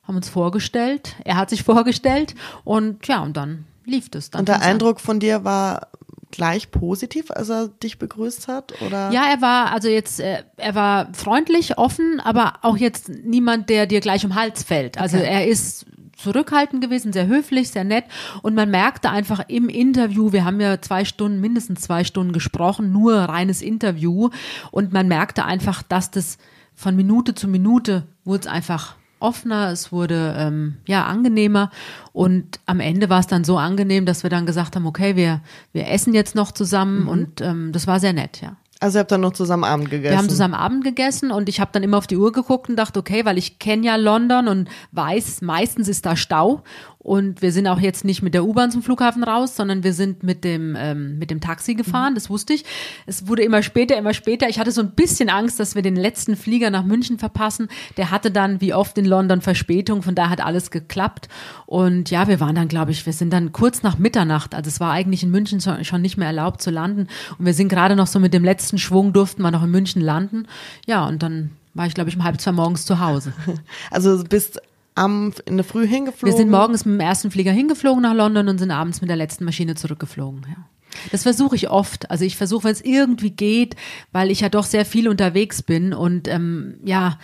[0.03, 4.29] haben uns vorgestellt, er hat sich vorgestellt und ja, und dann lief das.
[4.29, 5.87] Dann und der Eindruck von dir war,
[6.31, 8.81] gleich positiv, als er dich begrüßt hat?
[8.81, 9.11] Oder?
[9.11, 13.85] Ja, er war, also jetzt, äh, er war freundlich, offen, aber auch jetzt niemand, der
[13.85, 14.97] dir gleich um den Hals fällt.
[14.99, 15.27] Also okay.
[15.27, 15.85] er ist
[16.17, 18.05] zurückhaltend gewesen, sehr höflich, sehr nett.
[18.41, 22.91] Und man merkte einfach im Interview, wir haben ja zwei Stunden, mindestens zwei Stunden gesprochen,
[22.91, 24.29] nur reines Interview.
[24.71, 26.37] Und man merkte einfach, dass das
[26.73, 31.71] von Minute zu Minute wurde es einfach offener, es wurde ähm, ja angenehmer
[32.13, 35.41] und am Ende war es dann so angenehm, dass wir dann gesagt haben, okay, wir
[35.73, 37.09] wir essen jetzt noch zusammen mhm.
[37.09, 38.55] und ähm, das war sehr nett, ja.
[38.81, 40.11] Also ihr habt dann noch zusammen Abend gegessen?
[40.11, 42.75] Wir haben zusammen Abend gegessen und ich habe dann immer auf die Uhr geguckt und
[42.75, 46.61] dachte, okay, weil ich kenne ja London und weiß, meistens ist da Stau
[47.05, 50.23] und wir sind auch jetzt nicht mit der U-Bahn zum Flughafen raus, sondern wir sind
[50.23, 52.15] mit dem, ähm, mit dem Taxi gefahren, mhm.
[52.15, 52.65] das wusste ich.
[53.05, 54.49] Es wurde immer später, immer später.
[54.49, 57.67] Ich hatte so ein bisschen Angst, dass wir den letzten Flieger nach München verpassen.
[57.97, 61.29] Der hatte dann, wie oft in London, Verspätung, von da hat alles geklappt.
[61.67, 64.79] Und ja, wir waren dann, glaube ich, wir sind dann kurz nach Mitternacht, also es
[64.79, 67.07] war eigentlich in München schon nicht mehr erlaubt zu landen.
[67.37, 70.01] Und wir sind gerade noch so mit dem letzten Schwung, durften wir noch in München
[70.01, 70.47] landen.
[70.87, 73.31] Ja, und dann war ich, glaube ich, um halb zwei morgens zu Hause.
[73.91, 74.59] Also bist
[74.95, 76.33] am, in der Früh hingeflogen?
[76.33, 79.17] Wir sind morgens mit dem ersten Flieger hingeflogen nach London und sind abends mit der
[79.17, 80.45] letzten Maschine zurückgeflogen.
[80.49, 80.65] Ja.
[81.11, 82.09] Das versuche ich oft.
[82.09, 83.75] Also ich versuche, wenn es irgendwie geht,
[84.11, 87.19] weil ich ja doch sehr viel unterwegs bin und ähm, ja,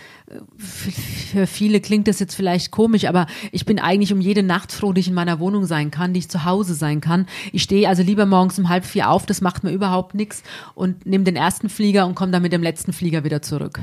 [0.58, 4.94] für viele klingt das jetzt vielleicht komisch, aber ich bin eigentlich um jede Nacht froh,
[4.94, 7.28] die ich in meiner Wohnung sein kann, die ich zu Hause sein kann.
[7.52, 10.44] Ich stehe also lieber morgens um halb vier auf, das macht mir überhaupt nichts
[10.76, 13.80] und nehme den ersten Flieger und komme dann mit dem letzten Flieger wieder zurück.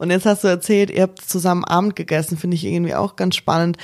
[0.00, 3.36] Und jetzt hast du erzählt, ihr habt zusammen Abend gegessen, finde ich irgendwie auch ganz
[3.36, 3.76] spannend.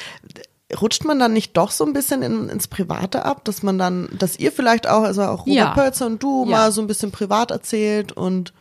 [0.81, 4.09] Rutscht man dann nicht doch so ein bisschen in, ins Private ab, dass man dann,
[4.19, 5.75] dass ihr vielleicht auch, also auch Robert ja.
[5.75, 6.51] Pölzer und du ja.
[6.51, 8.55] mal so ein bisschen privat erzählt und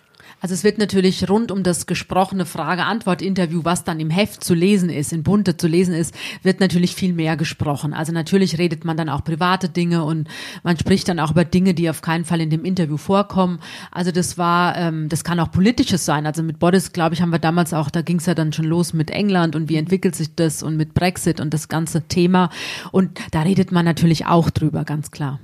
[0.45, 4.91] also es wird natürlich rund um das gesprochene Frage-Antwort-Interview, was dann im Heft zu lesen
[4.91, 7.95] ist, in Bunte zu lesen ist, wird natürlich viel mehr gesprochen.
[7.95, 10.27] Also natürlich redet man dann auch private Dinge und
[10.61, 13.57] man spricht dann auch über Dinge, die auf keinen Fall in dem Interview vorkommen.
[13.89, 16.27] Also das war, ähm, das kann auch politisches sein.
[16.27, 18.65] Also mit Boris, glaube ich, haben wir damals auch, da ging es ja dann schon
[18.65, 22.51] los mit England und wie entwickelt sich das und mit Brexit und das ganze Thema.
[22.91, 25.39] Und da redet man natürlich auch drüber, ganz klar.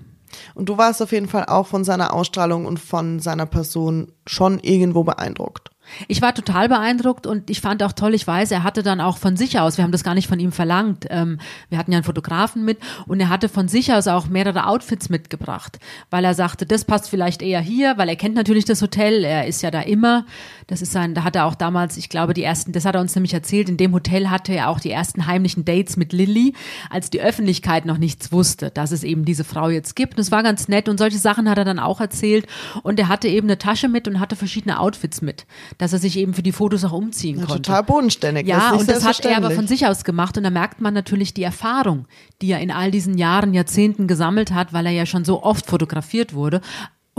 [0.54, 4.60] Und du warst auf jeden Fall auch von seiner Ausstrahlung und von seiner Person schon
[4.60, 5.71] irgendwo beeindruckt.
[6.08, 9.18] Ich war total beeindruckt und ich fand auch toll, ich weiß, er hatte dann auch
[9.18, 11.98] von sich aus, wir haben das gar nicht von ihm verlangt, ähm, wir hatten ja
[11.98, 16.34] einen Fotografen mit und er hatte von sich aus auch mehrere Outfits mitgebracht, weil er
[16.34, 19.72] sagte, das passt vielleicht eher hier, weil er kennt natürlich das Hotel, er ist ja
[19.72, 20.26] da immer,
[20.68, 23.02] das ist sein, da hat er auch damals, ich glaube, die ersten, das hat er
[23.02, 26.54] uns nämlich erzählt, in dem Hotel hatte er auch die ersten heimlichen Dates mit Lilly,
[26.90, 30.16] als die Öffentlichkeit noch nichts wusste, dass es eben diese Frau jetzt gibt.
[30.16, 32.48] Und es war ganz nett und solche Sachen hat er dann auch erzählt
[32.84, 35.46] und er hatte eben eine Tasche mit und hatte verschiedene Outfits mit
[35.82, 37.64] dass er sich eben für die Fotos auch umziehen Ja, konnte.
[37.64, 38.46] total bodenständig.
[38.46, 40.80] Ja, ist nicht und das hat er aber von sich aus gemacht und da merkt
[40.80, 42.06] man natürlich die Erfahrung,
[42.44, 45.66] die er in all diesen Jahren, Jahrzehnten gesammelt hat, weil er ja schon so oft
[45.66, 46.62] fotografiert wurde.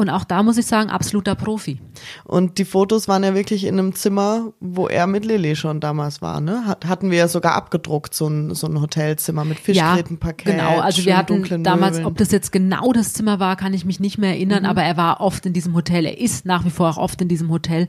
[0.02, 1.80] Und auch da muss ich sagen, absoluter Profi.
[2.24, 6.20] Und die Fotos waren ja wirklich in einem Zimmer, wo er mit Lilly schon damals
[6.20, 6.66] war, ne?
[6.66, 10.52] Hat, hatten wir ja sogar abgedruckt, so ein, so ein Hotelzimmer mit Fischgrätenparkett.
[10.56, 10.80] genau.
[10.80, 12.06] Also wir hatten dunklen damals, Möbeln.
[12.12, 14.36] ob das jetzt genau das Zimmer war, kann ich mich nicht mehr Mhm.
[14.36, 16.04] erinnern, aber er war oft in diesem Hotel.
[16.04, 17.86] Er ist nach wie vor auch oft in diesem Hotel.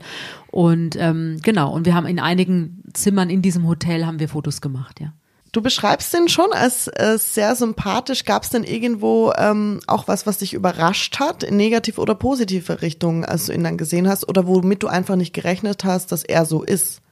[0.50, 4.60] Und ähm, genau, und wir haben in einigen Zimmern in diesem Hotel haben wir Fotos
[4.60, 5.12] gemacht, ja.
[5.54, 8.24] Du beschreibst den schon als äh, sehr sympathisch.
[8.24, 12.82] Gab es denn irgendwo ähm, auch was, was dich überrascht hat, in negativ oder positive
[12.82, 16.24] Richtung, als du ihn dann gesehen hast, oder womit du einfach nicht gerechnet hast, dass
[16.24, 17.02] er so ist?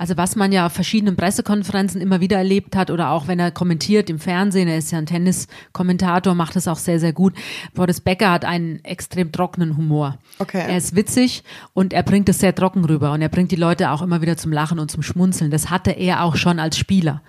[0.00, 3.50] Also was man ja auf verschiedenen Pressekonferenzen immer wieder erlebt hat oder auch wenn er
[3.50, 7.34] kommentiert im Fernsehen, er ist ja ein Tenniskommentator, macht es auch sehr, sehr gut.
[7.74, 10.16] Boris Becker hat einen extrem trockenen Humor.
[10.38, 10.64] Okay.
[10.66, 13.90] Er ist witzig und er bringt es sehr trocken rüber und er bringt die Leute
[13.90, 15.50] auch immer wieder zum Lachen und zum Schmunzeln.
[15.50, 17.20] Das hatte er auch schon als Spieler.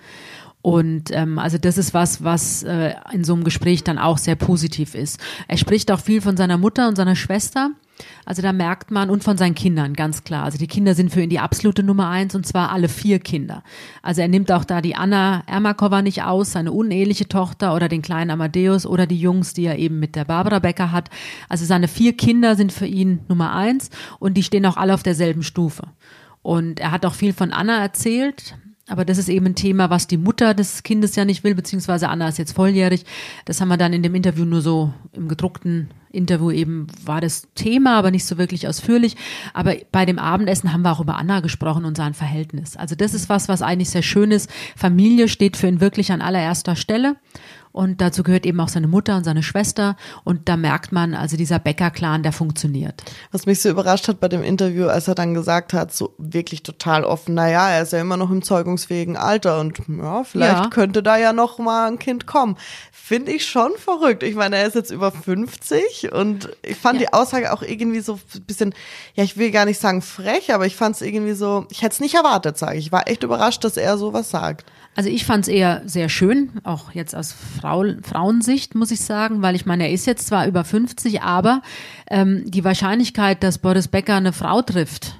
[0.62, 4.36] Und ähm, also das ist was, was äh, in so einem Gespräch dann auch sehr
[4.36, 5.18] positiv ist.
[5.48, 7.72] Er spricht auch viel von seiner Mutter und seiner Schwester.
[8.24, 10.44] Also da merkt man und von seinen Kindern ganz klar.
[10.44, 13.62] Also die Kinder sind für ihn die absolute Nummer eins und zwar alle vier Kinder.
[14.02, 18.02] Also er nimmt auch da die Anna Ermakova nicht aus, seine uneheliche Tochter oder den
[18.02, 21.10] kleinen Amadeus oder die Jungs, die er eben mit der Barbara Becker hat.
[21.48, 25.02] Also seine vier Kinder sind für ihn Nummer eins und die stehen auch alle auf
[25.02, 25.88] derselben Stufe.
[26.42, 28.56] Und er hat auch viel von Anna erzählt.
[28.92, 32.10] Aber das ist eben ein Thema, was die Mutter des Kindes ja nicht will, beziehungsweise
[32.10, 33.06] Anna ist jetzt volljährig.
[33.46, 37.48] Das haben wir dann in dem Interview nur so im gedruckten Interview eben war das
[37.54, 39.16] Thema, aber nicht so wirklich ausführlich.
[39.54, 42.76] Aber bei dem Abendessen haben wir auch über Anna gesprochen und sein Verhältnis.
[42.76, 44.50] Also das ist was, was eigentlich sehr schön ist.
[44.76, 47.16] Familie steht für ihn wirklich an allererster Stelle.
[47.72, 49.96] Und dazu gehört eben auch seine Mutter und seine Schwester.
[50.24, 53.02] Und da merkt man, also dieser Bäcker-Clan, der funktioniert.
[53.30, 56.62] Was mich so überrascht hat bei dem Interview, als er dann gesagt hat, so wirklich
[56.62, 60.68] total offen, naja, er ist ja immer noch im zeugungsfähigen Alter und ja, vielleicht Ja.
[60.68, 62.56] könnte da ja noch mal ein Kind kommen.
[62.92, 64.22] Finde ich schon verrückt.
[64.22, 67.06] Ich meine, er ist jetzt über 50 und ich fand Ja.
[67.08, 68.74] die Aussage auch irgendwie so ein bisschen,
[69.14, 71.94] ja, ich will gar nicht sagen frech, aber ich fand es irgendwie so, ich hätte
[71.94, 72.86] es nicht erwartet, sage ich.
[72.86, 74.64] Ich war echt überrascht, dass er sowas sagt.
[74.94, 79.40] Also ich fand es eher sehr schön, auch jetzt aus Frau, Frauensicht muss ich sagen,
[79.40, 81.62] weil ich meine, er ist jetzt zwar über 50, aber
[82.10, 85.16] ähm, die Wahrscheinlichkeit, dass Boris Becker eine Frau trifft,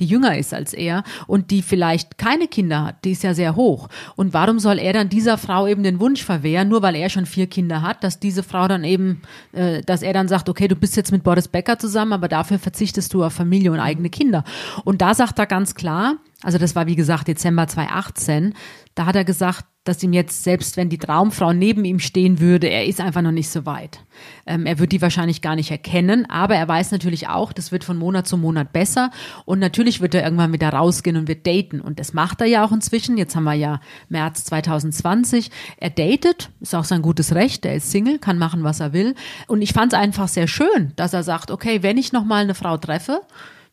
[0.00, 3.56] die jünger ist als er und die vielleicht keine Kinder hat, die ist ja sehr
[3.56, 3.88] hoch.
[4.16, 7.26] Und warum soll er dann dieser Frau eben den Wunsch verwehren, nur weil er schon
[7.26, 10.76] vier Kinder hat, dass diese Frau dann eben, äh, dass er dann sagt, okay, du
[10.76, 14.44] bist jetzt mit Boris Becker zusammen, aber dafür verzichtest du auf Familie und eigene Kinder.
[14.84, 18.54] Und da sagt er ganz klar, also das war wie gesagt Dezember 2018,
[18.94, 22.68] da hat er gesagt, dass ihm jetzt, selbst wenn die Traumfrau neben ihm stehen würde,
[22.68, 24.00] er ist einfach noch nicht so weit.
[24.46, 27.84] Ähm, er wird die wahrscheinlich gar nicht erkennen, aber er weiß natürlich auch, das wird
[27.84, 29.10] von Monat zu Monat besser
[29.46, 32.64] und natürlich wird er irgendwann wieder rausgehen und wird daten und das macht er ja
[32.64, 33.16] auch inzwischen.
[33.16, 35.50] Jetzt haben wir ja März 2020.
[35.78, 39.14] Er datet, ist auch sein gutes Recht, er ist Single, kann machen, was er will
[39.46, 42.54] und ich fand es einfach sehr schön, dass er sagt, okay, wenn ich nochmal eine
[42.54, 43.22] Frau treffe,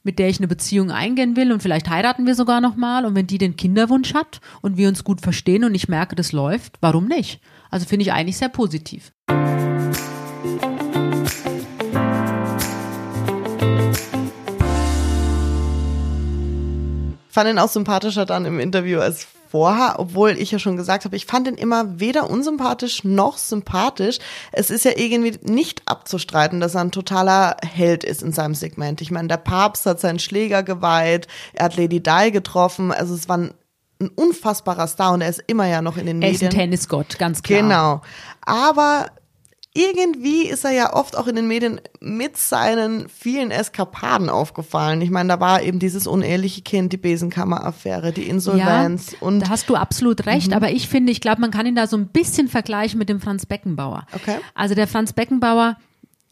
[0.05, 3.15] mit der ich eine Beziehung eingehen will und vielleicht heiraten wir sogar noch mal und
[3.15, 6.77] wenn die den Kinderwunsch hat und wir uns gut verstehen und ich merke, das läuft,
[6.79, 7.41] warum nicht?
[7.71, 9.11] Also finde ich eigentlich sehr positiv.
[17.29, 21.15] fand ihn auch sympathischer dann im Interview als vorher, obwohl ich ja schon gesagt habe,
[21.15, 24.17] ich fand ihn immer weder unsympathisch noch sympathisch.
[24.51, 28.99] Es ist ja irgendwie nicht abzustreiten, dass er ein totaler Held ist in seinem Segment.
[28.99, 33.29] Ich meine, der Papst hat seinen Schläger geweiht, er hat Lady Di getroffen, also es
[33.29, 33.53] war ein,
[34.17, 36.63] unfassbarer Star und er ist immer ja noch in den Er ist ein Medien.
[36.63, 37.61] Tennisgott, ganz klar.
[37.61, 38.01] Genau.
[38.41, 39.05] Aber
[39.75, 45.01] irgendwie ist er ja oft auch in den Medien mit seinen vielen Eskapaden aufgefallen.
[45.01, 49.49] Ich meine, da war eben dieses uneheliche Kind, die Besenkammer-Affäre, die Insolvenz ja, und da
[49.49, 52.07] hast du absolut recht, aber ich finde, ich glaube, man kann ihn da so ein
[52.07, 54.07] bisschen vergleichen mit dem Franz Beckenbauer.
[54.13, 54.37] Okay.
[54.53, 55.75] Also der Franz Beckenbauer,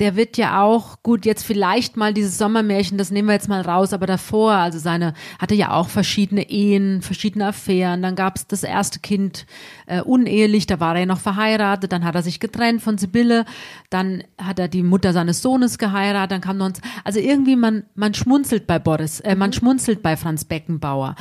[0.04, 3.62] der wird ja auch, gut, jetzt vielleicht mal dieses Sommermärchen, das nehmen wir jetzt mal
[3.62, 8.46] raus, aber davor, also seine, hatte ja auch verschiedene Ehen, verschiedene Affären, dann gab es
[8.46, 9.46] das erste Kind
[9.86, 13.46] äh, unehelich, da war er ja noch verheiratet, dann hat er sich getrennt von Sibylle,
[13.90, 16.72] dann hat er die Mutter seines Sohnes geheiratet, dann kam noch,
[17.06, 21.16] also irgendwie man, man schmunzelt bei Boris, äh, man schmunzelt bei Franz Beckenbauer.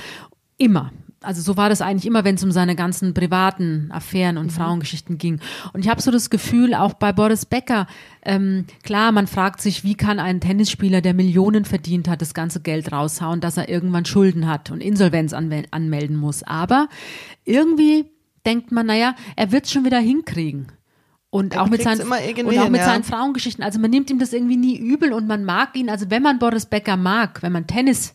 [0.59, 0.91] Immer.
[1.23, 5.19] Also so war das eigentlich immer, wenn es um seine ganzen privaten Affären und Frauengeschichten
[5.19, 5.41] ging.
[5.73, 7.87] Und ich habe so das Gefühl, auch bei Boris Becker,
[8.25, 12.61] ähm, klar, man fragt sich, wie kann ein Tennisspieler, der Millionen verdient hat, das ganze
[12.61, 16.43] Geld raushauen, dass er irgendwann Schulden hat und Insolvenz anmel anmelden muss.
[16.43, 16.89] Aber
[17.45, 18.07] irgendwie
[18.47, 20.67] denkt man, naja, er wird es schon wieder hinkriegen.
[21.31, 22.85] Und auch mit seinen, und auch mit ja.
[22.85, 23.65] seinen Frauengeschichten.
[23.65, 25.89] Also man nimmt ihm das irgendwie nie übel und man mag ihn.
[25.89, 28.15] Also wenn man Boris Becker mag, wenn man Tennis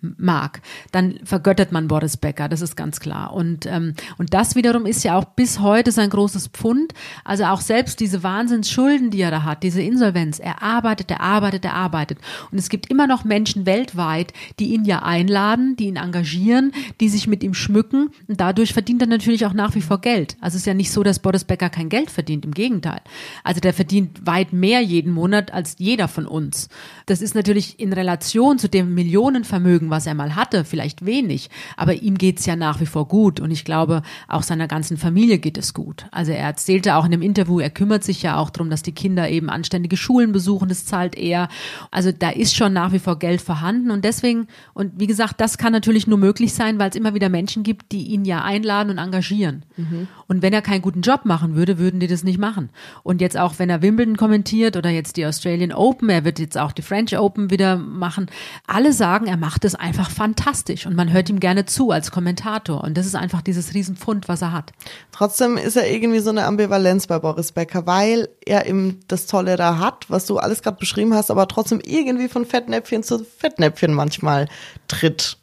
[0.00, 0.60] mag,
[0.92, 3.32] dann vergöttert man Boris Becker, das ist ganz klar.
[3.32, 6.92] Und, ähm, und das wiederum ist ja auch bis heute sein großes Pfund.
[7.24, 11.64] Also auch selbst diese Wahnsinnsschulden, die er da hat, diese Insolvenz, er arbeitet, er arbeitet,
[11.64, 12.18] er arbeitet.
[12.50, 17.08] Und es gibt immer noch Menschen weltweit, die ihn ja einladen, die ihn engagieren, die
[17.08, 18.10] sich mit ihm schmücken.
[18.28, 20.36] Und dadurch verdient er natürlich auch nach wie vor Geld.
[20.40, 23.00] Also es ist ja nicht so, dass Boris Becker kein Geld verdient, im Gegenteil.
[23.44, 26.68] Also der verdient weit mehr jeden Monat als jeder von uns.
[27.06, 31.94] Das ist natürlich in Relation zu dem Millionenvermögen, was er mal hatte, vielleicht wenig, aber
[31.94, 35.58] ihm geht's ja nach wie vor gut und ich glaube, auch seiner ganzen Familie geht
[35.58, 36.06] es gut.
[36.10, 38.92] Also er erzählte auch in dem Interview, er kümmert sich ja auch darum, dass die
[38.92, 41.48] Kinder eben anständige Schulen besuchen, das zahlt er.
[41.90, 45.58] Also da ist schon nach wie vor Geld vorhanden und deswegen, und wie gesagt, das
[45.58, 48.90] kann natürlich nur möglich sein, weil es immer wieder Menschen gibt, die ihn ja einladen
[48.90, 49.64] und engagieren.
[49.76, 50.08] Mhm.
[50.26, 52.70] Und wenn er keinen guten Job machen würde, würden die das nicht machen.
[53.02, 56.58] Und jetzt auch, wenn er Wimbledon kommentiert oder jetzt die Australian Open, er wird jetzt
[56.58, 58.26] auch die French Open wieder machen,
[58.66, 62.82] alle sagen, er macht es einfach fantastisch und man hört ihm gerne zu als Kommentator.
[62.82, 64.72] Und das ist einfach dieses Riesenpfund, was er hat.
[65.12, 69.56] Trotzdem ist er irgendwie so eine Ambivalenz bei Boris Becker, weil er eben das Tolle
[69.56, 73.94] da hat, was du alles gerade beschrieben hast, aber trotzdem irgendwie von Fettnäpfchen zu Fettnäpfchen
[73.94, 74.48] manchmal
[74.88, 75.38] tritt.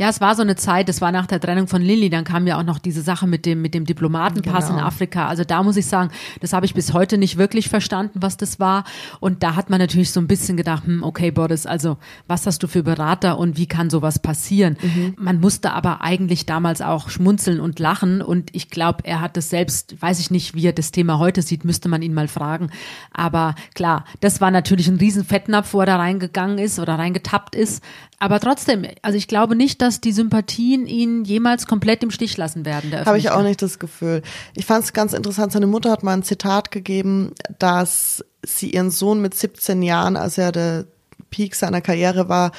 [0.00, 2.46] Ja, es war so eine Zeit, das war nach der Trennung von Lilly, dann kam
[2.46, 4.78] ja auch noch diese Sache mit dem, mit dem Diplomatenpass genau.
[4.78, 5.28] in Afrika.
[5.28, 6.10] Also da muss ich sagen,
[6.40, 8.84] das habe ich bis heute nicht wirklich verstanden, was das war.
[9.20, 12.62] Und da hat man natürlich so ein bisschen gedacht, hm, okay, Boris, also was hast
[12.62, 14.78] du für Berater und wie kann sowas passieren?
[14.80, 15.16] Mhm.
[15.18, 18.22] Man musste aber eigentlich damals auch schmunzeln und lachen.
[18.22, 21.42] Und ich glaube, er hat das selbst, weiß ich nicht, wie er das Thema heute
[21.42, 22.70] sieht, müsste man ihn mal fragen.
[23.12, 27.54] Aber klar, das war natürlich ein riesen Fettnapf, wo er da reingegangen ist oder reingetappt
[27.54, 27.84] ist.
[28.22, 32.64] Aber trotzdem, also ich glaube nicht, dass die Sympathien ihn jemals komplett im Stich lassen
[32.64, 32.92] werden.
[33.04, 34.22] Habe ich auch nicht das Gefühl.
[34.54, 35.52] Ich fand es ganz interessant.
[35.52, 40.38] Seine Mutter hat mal ein Zitat gegeben, dass sie ihren Sohn mit 17 Jahren, als
[40.38, 40.84] er der
[41.30, 42.52] Peak seiner Karriere war,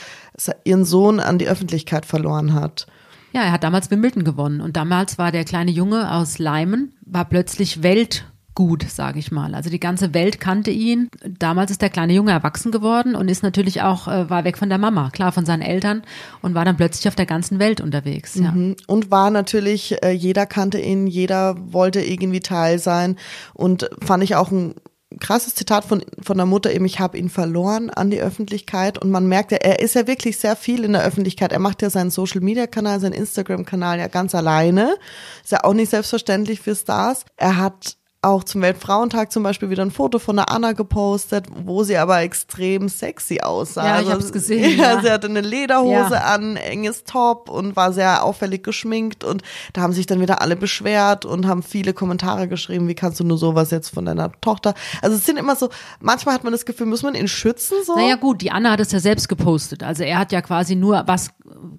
[0.64, 2.88] ihren Sohn an die Öffentlichkeit verloren hat.
[3.34, 7.26] Ja, er hat damals Wimbledon gewonnen und damals war der kleine Junge aus Leimen, war
[7.26, 8.26] plötzlich Welt
[8.62, 9.56] gut, sage ich mal.
[9.56, 11.10] Also die ganze Welt kannte ihn.
[11.40, 14.70] Damals ist der kleine Junge erwachsen geworden und ist natürlich auch, äh, war weg von
[14.70, 16.04] der Mama, klar von seinen Eltern
[16.44, 18.36] und war dann plötzlich auf der ganzen Welt unterwegs.
[18.36, 18.52] Ja.
[18.52, 18.76] Mhm.
[18.86, 23.16] Und war natürlich, äh, jeder kannte ihn, jeder wollte irgendwie Teil sein
[23.56, 24.76] und fand ich auch ein
[25.20, 29.10] krasses Zitat von, von der Mutter eben, ich habe ihn verloren an die Öffentlichkeit und
[29.10, 31.52] man merkt er ist ja wirklich sehr viel in der Öffentlichkeit.
[31.52, 34.98] Er macht ja seinen Social Media Kanal, seinen Instagram Kanal ja ganz alleine.
[35.42, 37.26] Ist ja auch nicht selbstverständlich für Stars.
[37.38, 41.84] Er hat auch zum Weltfrauentag zum Beispiel wieder ein Foto von der Anna gepostet, wo
[41.84, 43.84] sie aber extrem sexy aussah.
[43.84, 44.62] Ja, ich also, hab's gesehen.
[44.82, 46.34] Ja, ja, sie hatte eine Lederhose ja.
[46.34, 49.42] an, enges Top und war sehr auffällig geschminkt und
[49.74, 53.24] da haben sich dann wieder alle beschwert und haben viele Kommentare geschrieben, wie kannst du
[53.24, 54.76] nur sowas jetzt von deiner Tochter?
[55.02, 57.96] Also es sind immer so, manchmal hat man das Gefühl, muss man ihn schützen so?
[57.96, 59.84] Naja gut, die Anna hat es ja selbst gepostet.
[59.84, 61.32] Also er hat ja quasi nur was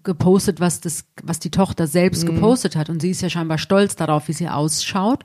[0.02, 2.34] gepostet, was das, was die Tochter selbst mhm.
[2.34, 5.24] gepostet hat und sie ist ja scheinbar stolz darauf, wie sie ausschaut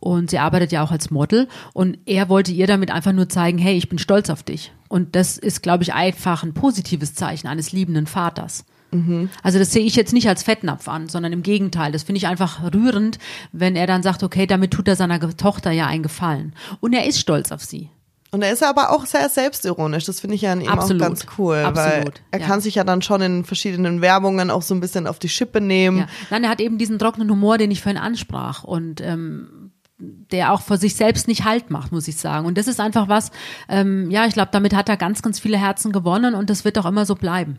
[0.00, 3.58] und sie arbeitet ja auch als Model und er wollte ihr damit einfach nur zeigen,
[3.58, 4.72] hey, ich bin stolz auf dich.
[4.88, 8.64] Und das ist, glaube ich, einfach ein positives Zeichen eines liebenden Vaters.
[8.92, 9.30] Mhm.
[9.42, 11.92] Also das sehe ich jetzt nicht als Fettnapf an, sondern im Gegenteil.
[11.92, 13.18] Das finde ich einfach rührend,
[13.52, 16.54] wenn er dann sagt, okay, damit tut er seiner Tochter ja einen Gefallen.
[16.80, 17.90] Und er ist stolz auf sie.
[18.32, 20.04] Und er ist aber auch sehr selbstironisch.
[20.04, 21.02] Das finde ich ja an ihm Absolut.
[21.02, 21.56] auch ganz cool.
[21.56, 22.04] Absolut.
[22.04, 22.46] Weil er ja.
[22.46, 25.60] kann sich ja dann schon in verschiedenen Werbungen auch so ein bisschen auf die Schippe
[25.60, 25.98] nehmen.
[25.98, 26.06] Ja.
[26.30, 28.62] Nein, er hat eben diesen trockenen Humor, den ich vorhin ansprach.
[28.62, 29.59] Und ähm,
[30.00, 32.46] der auch vor sich selbst nicht Halt macht, muss ich sagen.
[32.46, 33.30] Und das ist einfach was,
[33.68, 36.78] ähm, ja, ich glaube, damit hat er ganz, ganz viele Herzen gewonnen und das wird
[36.78, 37.58] auch immer so bleiben.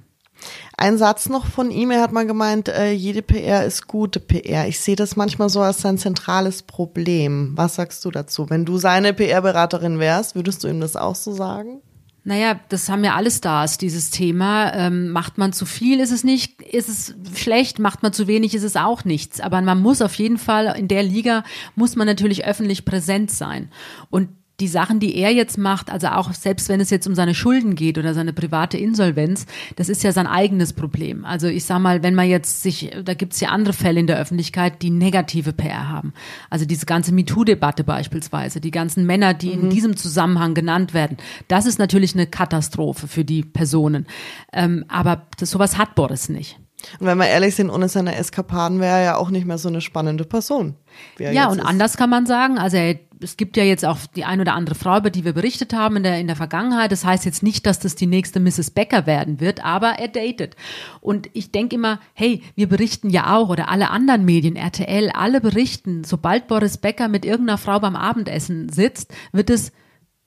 [0.77, 4.67] Ein Satz noch von ihm, er hat mal gemeint, äh, jede PR ist gute PR.
[4.67, 7.53] Ich sehe das manchmal so als sein zentrales Problem.
[7.55, 8.49] Was sagst du dazu?
[8.49, 11.81] Wenn du seine PR-Beraterin wärst, würdest du ihm das auch so sagen?
[12.23, 14.73] Naja, das haben ja alle Stars, dieses Thema.
[14.75, 18.53] Ähm, macht man zu viel, ist es nicht, ist es schlecht, macht man zu wenig,
[18.53, 19.39] ist es auch nichts.
[19.41, 21.43] Aber man muss auf jeden Fall, in der Liga
[21.75, 23.71] muss man natürlich öffentlich präsent sein.
[24.11, 24.29] Und
[24.61, 27.75] die Sachen, die er jetzt macht, also auch selbst wenn es jetzt um seine Schulden
[27.75, 31.25] geht oder seine private Insolvenz, das ist ja sein eigenes Problem.
[31.25, 34.07] Also ich sag mal, wenn man jetzt sich, da gibt es ja andere Fälle in
[34.07, 36.13] der Öffentlichkeit, die negative PR haben.
[36.49, 39.63] Also diese ganze MeToo-Debatte beispielsweise, die ganzen Männer, die mhm.
[39.63, 44.05] in diesem Zusammenhang genannt werden, das ist natürlich eine Katastrophe für die Personen.
[44.53, 46.59] Ähm, aber das, sowas hat Boris nicht.
[46.99, 49.69] Und wenn wir ehrlich sind, ohne seine Eskapaden wäre er ja auch nicht mehr so
[49.69, 50.75] eine spannende Person.
[51.19, 51.65] Ja, und ist.
[51.65, 54.75] anders kann man sagen, also er, es gibt ja jetzt auch die ein oder andere
[54.75, 56.91] Frau, über die wir berichtet haben in der, in der Vergangenheit.
[56.91, 58.71] Das heißt jetzt nicht, dass das die nächste Mrs.
[58.71, 60.55] Becker werden wird, aber er datet.
[60.99, 65.41] Und ich denke immer, hey, wir berichten ja auch, oder alle anderen Medien, RTL, alle
[65.41, 69.71] berichten, sobald Boris Becker mit irgendeiner Frau beim Abendessen sitzt, wird es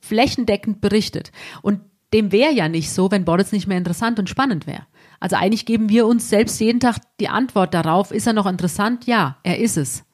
[0.00, 1.32] flächendeckend berichtet.
[1.62, 1.80] Und
[2.12, 4.86] dem wäre ja nicht so, wenn Boris nicht mehr interessant und spannend wäre.
[5.18, 9.06] Also eigentlich geben wir uns selbst jeden Tag die Antwort darauf, ist er noch interessant?
[9.06, 10.04] Ja, er ist es.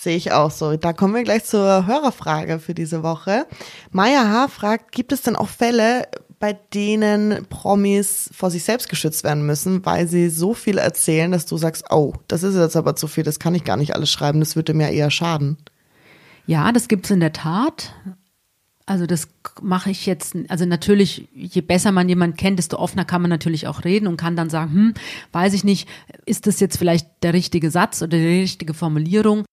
[0.00, 0.76] Sehe ich auch so.
[0.76, 3.46] Da kommen wir gleich zur Hörerfrage für diese Woche.
[3.90, 4.46] Maya H.
[4.46, 6.06] fragt, gibt es denn auch Fälle,
[6.38, 11.46] bei denen Promis vor sich selbst geschützt werden müssen, weil sie so viel erzählen, dass
[11.46, 14.08] du sagst, oh, das ist jetzt aber zu viel, das kann ich gar nicht alles
[14.08, 15.56] schreiben, das würde mir eher schaden.
[16.46, 17.92] Ja, das gibt es in der Tat.
[18.86, 19.26] Also das
[19.60, 23.66] mache ich jetzt, also natürlich, je besser man jemanden kennt, desto offener kann man natürlich
[23.66, 24.94] auch reden und kann dann sagen, hm,
[25.32, 25.88] weiß ich nicht,
[26.24, 29.44] ist das jetzt vielleicht der richtige Satz oder die richtige Formulierung?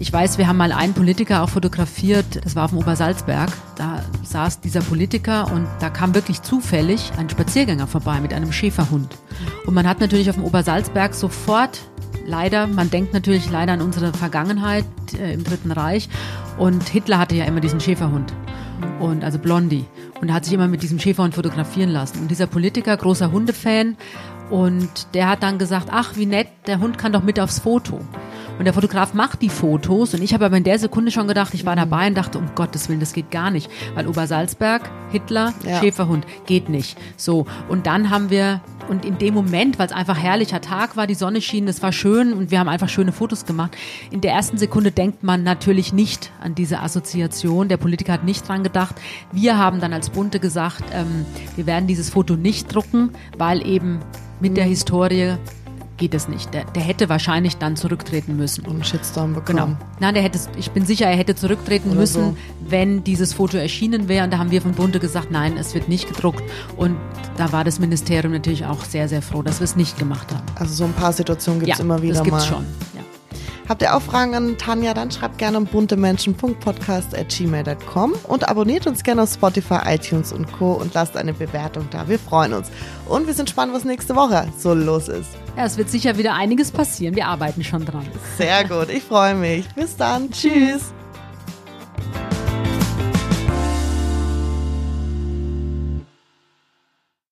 [0.00, 3.50] Ich weiß, wir haben mal einen Politiker auch fotografiert, das war auf dem Obersalzberg.
[3.74, 9.16] Da saß dieser Politiker und da kam wirklich zufällig ein Spaziergänger vorbei mit einem Schäferhund.
[9.66, 11.80] Und man hat natürlich auf dem Obersalzberg sofort
[12.24, 14.84] leider, man denkt natürlich leider an unsere Vergangenheit
[15.18, 16.08] äh, im Dritten Reich.
[16.58, 18.32] Und Hitler hatte ja immer diesen Schäferhund.
[19.00, 19.84] Und also Blondie.
[20.20, 22.20] Und hat sich immer mit diesem Schäferhund fotografieren lassen.
[22.20, 23.96] Und dieser Politiker, großer Hundefan,
[24.50, 28.00] und der hat dann gesagt, ach, wie nett, der Hund kann doch mit aufs Foto.
[28.58, 31.54] Und der Fotograf macht die Fotos und ich habe aber in der Sekunde schon gedacht,
[31.54, 31.90] ich war mhm.
[31.90, 33.70] dabei und dachte, um Gottes Willen, das geht gar nicht.
[33.94, 35.78] Weil Obersalzberg, Hitler, ja.
[35.78, 36.98] Schäferhund, geht nicht.
[37.16, 37.46] So.
[37.68, 41.14] Und dann haben wir, und in dem Moment, weil es einfach herrlicher Tag war, die
[41.14, 43.76] Sonne schien, es war schön und wir haben einfach schöne Fotos gemacht.
[44.10, 47.68] In der ersten Sekunde denkt man natürlich nicht an diese Assoziation.
[47.68, 48.96] Der Politiker hat nicht dran gedacht.
[49.30, 54.00] Wir haben dann als Bunte gesagt, ähm, wir werden dieses Foto nicht drucken, weil eben
[54.40, 54.70] mit der mhm.
[54.70, 55.36] Historie
[55.98, 56.54] geht es nicht.
[56.54, 58.64] Der, der hätte wahrscheinlich dann zurücktreten müssen.
[58.64, 59.76] Und einen Shitstorm bekommen.
[59.76, 59.76] Genau.
[60.00, 62.36] Nein, der hätte, ich bin sicher, er hätte zurücktreten Oder müssen, so.
[62.66, 64.24] wenn dieses Foto erschienen wäre.
[64.24, 66.42] Und da haben wir von Bunde gesagt, nein, es wird nicht gedruckt.
[66.76, 66.96] Und
[67.36, 70.46] da war das Ministerium natürlich auch sehr, sehr froh, dass wir es nicht gemacht haben.
[70.54, 72.56] Also so ein paar Situationen gibt es ja, immer wieder das gibt's mal.
[72.56, 72.66] schon.
[72.94, 73.02] Ja.
[73.68, 79.32] Habt ihr auch Fragen an Tanja, dann schreibt gerne buntemenschen.podcast.gmail.com und abonniert uns gerne auf
[79.32, 80.72] Spotify, iTunes und Co.
[80.72, 82.08] und lasst eine Bewertung da.
[82.08, 82.70] Wir freuen uns.
[83.06, 85.28] Und wir sind spannend, was nächste Woche so los ist.
[85.56, 87.14] Ja, es wird sicher wieder einiges passieren.
[87.14, 88.06] Wir arbeiten schon dran.
[88.38, 89.68] Sehr gut, ich freue mich.
[89.74, 90.30] Bis dann.
[90.30, 90.94] Tschüss.